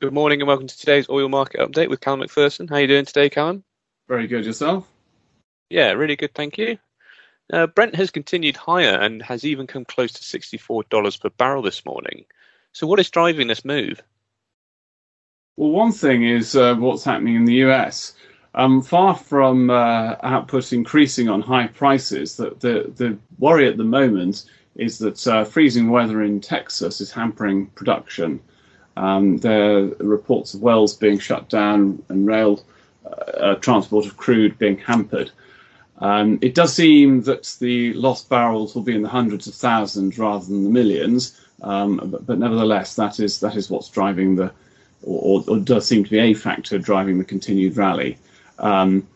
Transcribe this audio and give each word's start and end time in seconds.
Good 0.00 0.12
morning 0.12 0.40
and 0.40 0.46
welcome 0.46 0.68
to 0.68 0.78
today's 0.78 1.08
oil 1.08 1.28
market 1.28 1.58
update 1.58 1.88
with 1.88 2.00
Callum 2.00 2.20
McPherson. 2.20 2.70
How 2.70 2.76
are 2.76 2.82
you 2.82 2.86
doing 2.86 3.04
today, 3.04 3.28
Callum? 3.28 3.64
Very 4.06 4.28
good. 4.28 4.46
Yourself? 4.46 4.86
Yeah, 5.70 5.90
really 5.90 6.14
good, 6.14 6.32
thank 6.34 6.56
you. 6.56 6.78
Uh, 7.52 7.66
Brent 7.66 7.96
has 7.96 8.12
continued 8.12 8.56
higher 8.56 8.94
and 8.94 9.20
has 9.22 9.44
even 9.44 9.66
come 9.66 9.84
close 9.84 10.12
to 10.12 10.38
$64 10.38 11.20
per 11.20 11.30
barrel 11.30 11.62
this 11.62 11.84
morning. 11.84 12.26
So, 12.70 12.86
what 12.86 13.00
is 13.00 13.10
driving 13.10 13.48
this 13.48 13.64
move? 13.64 14.00
Well, 15.56 15.70
one 15.70 15.90
thing 15.90 16.22
is 16.22 16.54
uh, 16.54 16.76
what's 16.76 17.02
happening 17.02 17.34
in 17.34 17.44
the 17.44 17.64
US. 17.64 18.14
Um, 18.54 18.82
far 18.82 19.16
from 19.16 19.68
uh, 19.68 20.14
output 20.22 20.72
increasing 20.72 21.28
on 21.28 21.40
high 21.40 21.66
prices, 21.66 22.36
the, 22.36 22.50
the, 22.60 22.92
the 22.94 23.18
worry 23.40 23.66
at 23.66 23.76
the 23.76 23.82
moment 23.82 24.44
is 24.76 24.98
that 24.98 25.26
uh, 25.26 25.42
freezing 25.42 25.90
weather 25.90 26.22
in 26.22 26.40
Texas 26.40 27.00
is 27.00 27.10
hampering 27.10 27.66
production. 27.70 28.38
Um, 28.98 29.38
there 29.38 29.78
are 29.78 29.86
reports 30.00 30.54
of 30.54 30.60
wells 30.60 30.96
being 30.96 31.20
shut 31.20 31.48
down 31.48 32.02
and 32.08 32.26
rail 32.26 32.64
uh, 33.06 33.54
transport 33.54 34.06
of 34.06 34.16
crude 34.16 34.58
being 34.58 34.76
hampered. 34.76 35.30
Um, 36.00 36.38
it 36.42 36.56
does 36.56 36.74
seem 36.74 37.22
that 37.22 37.56
the 37.60 37.92
lost 37.94 38.28
barrels 38.28 38.74
will 38.74 38.82
be 38.82 38.96
in 38.96 39.02
the 39.02 39.08
hundreds 39.08 39.46
of 39.46 39.54
thousands 39.54 40.18
rather 40.18 40.44
than 40.44 40.64
the 40.64 40.70
millions, 40.70 41.40
um, 41.62 42.00
but, 42.10 42.26
but, 42.26 42.38
nevertheless, 42.38 42.96
that 42.96 43.20
is 43.20 43.40
that 43.40 43.56
is 43.56 43.70
what's 43.70 43.88
driving 43.88 44.36
the, 44.36 44.52
or, 45.02 45.44
or, 45.48 45.58
does 45.58 45.86
seem 45.86 46.04
to 46.04 46.10
be 46.10 46.18
a 46.18 46.34
factor 46.34 46.78
driving 46.78 47.18
the 47.18 47.24
continued 47.24 47.76
rally. 47.76 48.18
Um, 48.58 49.06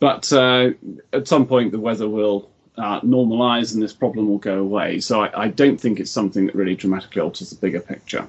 but 0.00 0.30
uh, 0.32 0.70
at 1.12 1.28
some 1.28 1.46
point, 1.46 1.72
the 1.72 1.80
weather 1.80 2.08
will 2.08 2.50
uh, 2.76 3.00
normalize 3.00 3.72
and 3.74 3.82
this 3.82 3.92
problem 3.94 4.28
will 4.28 4.38
go 4.38 4.58
away. 4.58 5.00
So 5.00 5.22
I, 5.22 5.44
I 5.44 5.48
don't 5.48 5.78
think 5.78 6.00
it's 6.00 6.10
something 6.10 6.46
that 6.46 6.54
really 6.54 6.74
dramatically 6.74 7.20
alters 7.20 7.50
the 7.50 7.56
bigger 7.56 7.80
picture. 7.80 8.26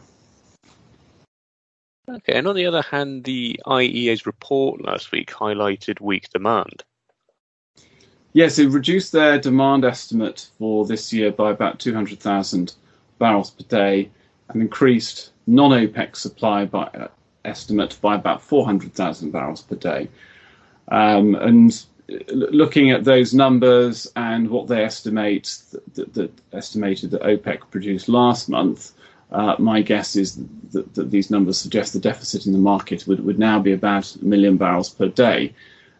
Okay, 2.12 2.34
and 2.34 2.48
on 2.48 2.56
the 2.56 2.66
other 2.66 2.82
hand, 2.82 3.24
the 3.24 3.60
IEA's 3.66 4.26
report 4.26 4.82
last 4.82 5.12
week 5.12 5.32
highlighted 5.32 6.02
weak 6.02 6.30
demand. 6.30 6.84
Yes, 8.34 8.60
it 8.60 8.70
reduced 8.70 9.12
their 9.12 9.40
demand 9.40 9.86
estimate 9.86 10.50
for 10.58 10.86
this 10.86 11.14
year 11.14 11.32
by 11.32 11.52
about 11.52 11.80
200,000 11.80 12.74
barrels 13.18 13.52
per 13.52 13.64
day 13.64 14.10
and 14.50 14.62
increased 14.62 15.32
non 15.48 15.72
OPEC 15.72 16.16
supply 16.16 16.66
by, 16.66 16.84
uh, 16.84 17.08
estimate 17.46 17.98
by 18.02 18.16
about 18.16 18.42
400,000 18.42 19.32
barrels 19.32 19.62
per 19.62 19.76
day. 19.76 20.10
Um, 20.90 21.36
and 21.36 21.86
looking 22.30 22.92
at 22.92 23.06
those 23.06 23.34
numbers 23.34 24.12
and 24.16 24.50
what 24.50 24.68
they 24.68 24.84
estimate 24.84 25.58
that 25.94 26.32
estimated 26.52 27.12
that 27.12 27.22
OPEC 27.22 27.70
produced 27.70 28.10
last 28.10 28.50
month, 28.50 28.92
uh, 29.32 29.56
my 29.60 29.82
guess 29.82 30.16
is 30.16 30.36
that, 30.72 30.94
that, 30.94 31.12
these 31.12 31.32
numbers 31.32 31.58
suggest 31.58 31.94
the 31.94 32.00
deficit 32.00 32.46
in 32.46 32.52
the 32.52 32.58
market 32.58 33.08
would, 33.08 33.24
would 33.24 33.40
now 33.40 33.60
be 33.60 33.72
about 33.72 34.14
a 34.16 34.26
million 34.26 34.58
barrels 34.58 34.90
per 34.90 35.08
day. 35.08 35.54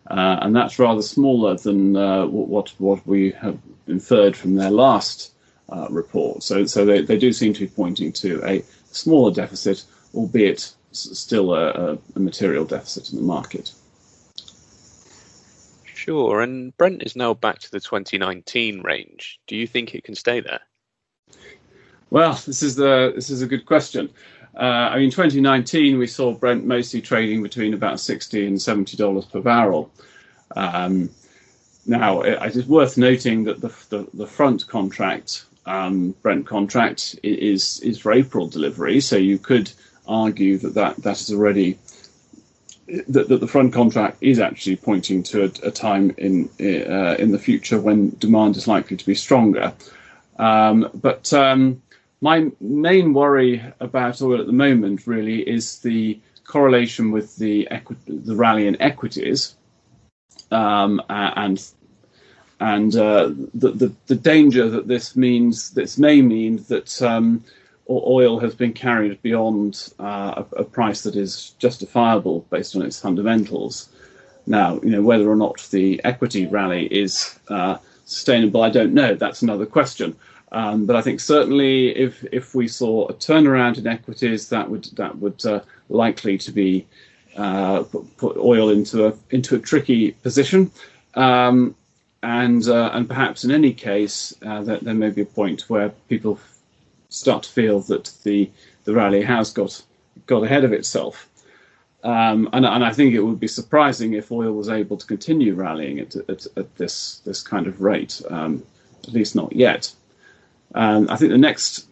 Uh, 0.08 0.40
and 0.42 0.56
that's 0.56 0.80
rather 0.80 1.02
smaller 1.02 1.56
than 1.56 1.96
uh, 1.96 2.26
what, 2.26 2.70
what 2.80 3.06
we 3.08 3.32
have 3.32 3.58
inferred 3.88 4.36
from 4.36 4.56
their 4.56 4.72
last 4.72 5.32
uh, 5.70 5.88
report. 5.90 6.44
So, 6.44 6.66
so 6.66 6.84
they, 6.86 7.02
they 7.02 7.18
do 7.18 7.32
seem 7.32 7.54
to 7.54 7.62
be 7.62 7.68
pointing 7.68 8.12
to 8.14 8.44
a 8.46 8.64
smaller 8.92 9.34
deficit, 9.34 9.86
albeit 10.14 10.74
still 10.92 11.54
a, 11.54 11.98
a 12.16 12.20
material 12.20 12.66
deficit 12.66 13.12
in 13.12 13.18
the 13.18 13.24
market. 13.24 13.72
Sure, 15.86 16.42
and 16.42 16.76
Brent 16.78 17.04
is 17.04 17.16
now 17.16 17.34
back 17.34 17.60
to 17.60 17.72
the 17.72 17.80
2019 17.80 18.82
range. 18.82 19.40
Do 19.48 19.56
you 19.56 19.68
think 19.68 19.94
it 19.94 20.04
can 20.04 20.16
stay 20.16 20.42
there? 20.42 20.62
Well, 22.12 22.34
this 22.34 22.62
is 22.62 22.76
the 22.76 23.14
this 23.16 23.30
is 23.30 23.42
a 23.42 23.48
good 23.48 23.66
question. 23.66 24.10
Uh, 24.54 24.90
I 24.92 25.00
mean, 25.00 25.12
2019 25.12 25.98
we 25.98 26.08
saw 26.08 26.34
Brent 26.34 26.66
mostly 26.66 27.02
trading 27.02 27.42
between 27.42 27.74
about 27.74 28.02
60 28.02 28.48
and 28.48 28.62
70 28.62 28.98
dollars 28.98 29.26
per 29.26 29.40
barrel. 29.40 29.90
Um, 30.56 31.10
now, 31.86 32.22
it 32.22 32.56
is 32.56 32.68
worth 32.68 32.98
noting 32.98 33.46
that 33.46 33.62
the 33.62 33.70
the, 33.90 34.08
the 34.14 34.28
front 34.28 34.68
contract, 34.68 35.46
um, 35.66 36.14
Brent 36.22 36.46
contract, 36.46 37.18
is 37.24 37.80
is 37.80 37.98
for 37.98 38.12
April 38.12 38.46
delivery, 38.46 39.00
so 39.00 39.16
you 39.16 39.40
could 39.40 39.72
argue 40.06 40.58
that 40.58 40.74
that, 40.74 40.98
that 40.98 41.22
is 41.22 41.32
already 41.32 41.80
that, 43.08 43.30
that 43.30 43.40
the 43.40 43.48
front 43.48 43.72
contract 43.72 44.18
is 44.20 44.38
actually 44.38 44.76
pointing 44.76 45.24
to 45.24 45.44
a, 45.44 45.68
a 45.68 45.72
time 45.72 46.14
in 46.18 46.50
uh, 46.60 47.16
in 47.18 47.32
the 47.32 47.40
future 47.40 47.80
when 47.80 48.10
demand 48.20 48.58
is 48.58 48.68
likely 48.68 48.98
to 48.98 49.06
be 49.06 49.16
stronger. 49.16 49.74
Um, 50.38 50.90
but 50.94 51.32
um, 51.34 51.82
my 52.22 52.50
main 52.62 53.14
worry 53.14 53.64
about 53.80 54.22
oil 54.22 54.40
at 54.40 54.46
the 54.46 54.54
moment 54.54 55.08
really 55.08 55.42
is 55.42 55.80
the 55.80 56.20
correlation 56.46 57.12
with 57.12 57.36
the 57.38 57.68
equi- 57.72 57.98
the 58.08 58.36
rally 58.36 58.68
in 58.68 58.80
equities, 58.82 59.56
um, 60.52 61.02
and 61.10 61.64
and 62.60 62.96
uh, 62.96 63.32
the, 63.56 63.72
the, 63.72 63.92
the 64.06 64.16
danger 64.16 64.70
that 64.70 64.88
this 64.88 65.16
means 65.16 65.72
this 65.72 65.98
may 65.98 66.22
mean 66.22 66.64
that 66.68 67.02
um, 67.02 67.44
oil 67.90 68.40
has 68.40 68.54
been 68.54 68.72
carried 68.72 69.20
beyond 69.24 69.92
uh, 70.00 70.44
a, 70.44 70.56
a, 70.58 70.64
price 70.64 71.02
that 71.02 71.16
is 71.16 71.56
justifiable 71.58 72.46
based 72.52 72.76
on 72.76 72.84
its 72.84 73.00
fundamentals. 73.00 73.90
Now, 74.46 74.80
you 74.84 74.92
know 74.92 75.02
whether 75.02 75.30
or 75.30 75.36
not 75.36 75.68
the 75.72 76.00
equity 76.04 76.46
rally 76.46 76.86
is 76.86 77.40
uh, 77.48 77.78
sustainable, 78.06 78.62
I 78.62 78.70
don't 78.70 78.94
know. 78.94 79.16
That's 79.16 79.42
another 79.42 79.66
question. 79.66 80.16
Um, 80.52 80.86
but 80.86 80.96
I 80.96 81.02
think 81.02 81.20
certainly 81.20 81.96
if 81.96 82.26
if 82.32 82.54
we 82.54 82.68
saw 82.68 83.08
a 83.08 83.14
turnaround 83.14 83.78
in 83.78 83.88
equities, 83.88 84.50
that 84.50 84.70
would 84.70 84.86
that 84.98 85.18
would 85.18 85.46
uh, 85.46 85.62
likely 85.90 86.38
to 86.40 86.52
be 86.52 86.86
uh, 87.38 87.84
put, 88.18 88.36
oil 88.38 88.70
into 88.70 89.08
a 89.08 89.14
into 89.30 89.56
a 89.56 89.60
tricky 89.60 90.12
position, 90.12 90.70
um, 91.16 91.74
and 92.24 92.68
uh, 92.68 92.92
and 92.94 93.08
perhaps 93.08 93.46
in 93.46 93.52
any 93.52 93.74
case 93.74 94.36
uh, 94.46 94.62
that 94.64 94.82
there 94.82 94.94
may 94.94 95.10
be 95.10 95.22
a 95.22 95.26
point 95.26 95.70
where 95.70 95.90
people 96.10 96.38
start 97.08 97.44
to 97.44 97.50
feel 97.50 97.80
that 97.82 98.12
the 98.24 98.50
the 98.84 98.94
rally 98.94 99.22
has 99.22 99.54
got 99.54 99.82
got 100.26 100.44
ahead 100.44 100.66
of 100.66 100.74
itself. 100.74 101.28
Um, 102.04 102.50
and, 102.52 102.66
and, 102.66 102.84
I 102.84 102.92
think 102.92 103.14
it 103.14 103.22
would 103.22 103.40
be 103.40 103.48
surprising 103.48 104.14
if 104.14 104.32
oil 104.32 104.54
was 104.54 104.70
able 104.70 104.98
to 104.98 105.06
continue 105.06 105.54
rallying 105.54 106.00
at, 106.00 106.16
at, 106.16 106.48
at 106.58 106.76
this 106.76 107.22
this 107.26 107.44
kind 107.44 107.68
of 107.68 107.80
rate, 107.80 108.20
um, 108.32 108.64
at 109.04 109.14
least 109.14 109.36
not 109.36 109.56
yet. 109.56 109.94
Um, 110.76 111.10
I 111.10 111.18
think 111.18 111.32
the 111.32 111.38
next, 111.38 111.88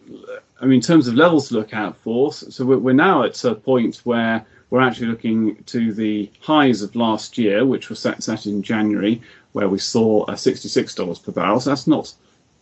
I 0.60 0.64
mean, 0.64 0.76
in 0.76 0.80
terms 0.80 1.08
of 1.08 1.14
levels 1.14 1.48
to 1.48 1.54
look 1.54 1.74
out 1.74 1.96
for, 1.98 2.32
so 2.32 2.64
we're, 2.64 2.78
we're, 2.78 2.92
now 2.92 3.24
at 3.24 3.44
a 3.44 3.54
point 3.54 4.00
where 4.04 4.44
we're 4.70 4.80
actually 4.80 5.08
looking 5.08 5.62
to 5.64 5.92
the 5.92 6.30
highs 6.40 6.82
of 6.82 6.94
last 6.96 7.36
year, 7.36 7.66
which 7.66 7.90
were 7.90 7.96
set, 7.96 8.22
set 8.22 8.46
in 8.46 8.62
January, 8.62 9.20
where 9.52 9.68
we 9.68 9.78
saw 9.78 10.24
a 10.24 10.32
$66 10.32 11.22
per 11.22 11.32
barrel. 11.32 11.60
So 11.60 11.70
that's 11.70 11.86
not 11.86 12.12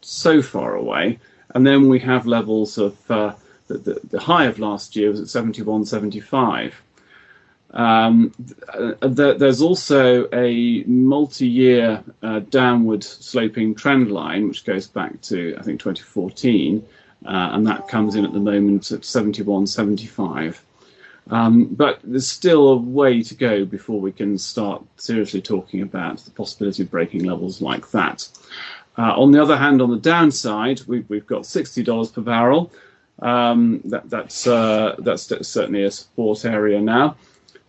so 0.01 0.43
far 0.43 0.75
away. 0.75 1.19
And 1.55 1.67
then 1.67 1.89
we 1.89 1.99
have 2.01 2.27
levels 2.27 2.79
of 2.79 3.11
uh, 3.11 3.35
the, 3.69 3.79
the, 3.79 4.01
the, 4.11 4.21
high 4.21 4.45
of 4.47 4.59
last 4.59 4.97
year 4.97 5.11
was 5.11 5.21
at 5.21 5.45
71.75. 5.45 6.73
Um, 7.71 8.33
there's 9.01 9.61
also 9.61 10.29
a 10.33 10.85
multi-year 10.85 12.03
uh, 12.23 12.41
downward 12.41 13.05
sloping 13.05 13.75
trend 13.75 14.11
line, 14.11 14.49
which 14.49 14.65
goes 14.65 14.87
back 14.87 15.21
to 15.23 15.55
I 15.59 15.63
think 15.63 15.81
2014, 15.81 16.85
uh, 17.27 17.29
and 17.29 17.67
that 17.67 17.89
comes 17.89 18.15
in 18.15 18.25
at 18.25 18.33
the 18.33 18.41
moment 18.41 18.91
at 18.91 19.01
71.75. 19.01 20.59
Um, 21.31 21.67
but 21.67 22.01
there's 22.03 22.27
still 22.27 22.69
a 22.69 22.77
way 22.77 23.23
to 23.23 23.35
go 23.35 23.67
before 23.67 24.01
we 24.01 24.13
can 24.13 24.39
start 24.39 24.83
seriously 24.97 25.43
talking 25.43 25.83
about 25.83 26.19
the 26.21 26.31
possibility 26.31 26.85
of 26.85 26.91
breaking 26.91 27.25
levels 27.25 27.61
like 27.61 27.91
that. 27.91 28.27
Uh, 28.97 29.13
on 29.15 29.31
the 29.31 29.41
other 29.41 29.57
hand, 29.57 29.83
on 29.83 29.91
the 29.91 29.99
downside, 29.99 30.81
we've, 30.87 31.09
we've 31.11 31.27
got 31.27 31.43
$60 31.43 32.13
per 32.13 32.21
barrel. 32.23 32.73
Um, 33.21 33.83
that, 33.85 34.09
that's, 34.09 34.47
uh, 34.47 34.97
that's 35.01 35.25
certainly 35.47 35.85
a 35.85 35.91
support 35.91 36.45
area 36.47 36.81
now. 36.81 37.17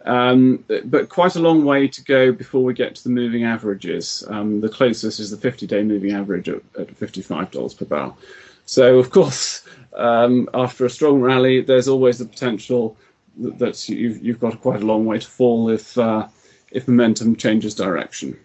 Um, 0.05 0.63
but 0.85 1.09
quite 1.09 1.35
a 1.35 1.39
long 1.39 1.65
way 1.65 1.87
to 1.87 2.03
go 2.03 2.31
before 2.31 2.63
we 2.63 2.73
get 2.73 2.95
to 2.95 3.03
the 3.03 3.09
moving 3.09 3.43
averages. 3.43 4.23
Um, 4.29 4.61
the 4.61 4.69
closest 4.69 5.19
is 5.19 5.29
the 5.29 5.37
50 5.37 5.67
day 5.67 5.83
moving 5.83 6.11
average 6.11 6.47
at, 6.47 6.61
at 6.77 6.87
$55 6.87 7.77
per 7.77 7.85
barrel. 7.85 8.17
So, 8.65 8.97
of 8.99 9.09
course, 9.09 9.67
um, 9.93 10.47
after 10.53 10.85
a 10.85 10.89
strong 10.89 11.21
rally, 11.21 11.61
there's 11.61 11.87
always 11.87 12.19
the 12.19 12.25
potential 12.25 12.95
that, 13.39 13.59
that 13.59 13.89
you've, 13.89 14.23
you've, 14.23 14.39
got 14.39 14.61
quite 14.61 14.81
a 14.81 14.85
long 14.85 15.05
way 15.05 15.19
to 15.19 15.27
fall 15.27 15.69
if, 15.69 15.97
uh, 15.97 16.27
if 16.71 16.87
momentum 16.87 17.35
changes 17.35 17.75
direction. 17.75 18.39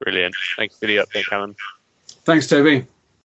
Brilliant. 0.00 0.34
Thanks 0.56 0.78
for 0.78 0.86
the 0.86 0.98
update, 0.98 1.32
Alan. 1.32 1.56
Thanks, 2.24 2.46
Toby. 2.46 2.86